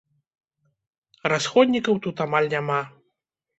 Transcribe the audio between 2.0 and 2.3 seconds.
тут